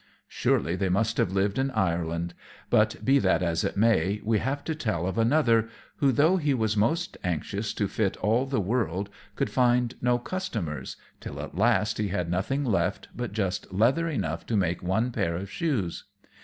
[0.27, 2.33] Surely they must have lived in Ireland;
[2.71, 6.55] but, be that as it may, we have to tell of another, who, though he
[6.55, 11.99] was most anxious to fit all the world, could find no customers, till at last
[11.99, 16.05] he had nothing left but just leather enough to make one pair of shoes.